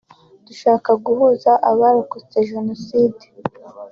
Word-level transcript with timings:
Dushaka 0.47 0.91
guhuza 1.05 1.51
abarokotse 1.71 2.35
Jenoside 2.49 3.25